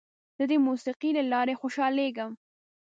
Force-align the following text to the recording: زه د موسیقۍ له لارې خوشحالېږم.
زه 0.37 0.43
د 0.51 0.53
موسیقۍ 0.65 1.09
له 1.17 1.23
لارې 1.31 1.53
خوشحالېږم. 1.61 2.31